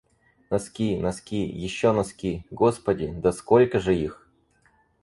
[0.49, 2.43] Носки, носки, ещё носки.
[2.49, 4.27] Господи, да сколько же их?!